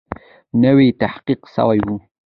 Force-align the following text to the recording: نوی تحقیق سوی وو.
نوی 0.63 0.87
تحقیق 1.01 1.41
سوی 1.55 1.79
وو. 1.85 1.95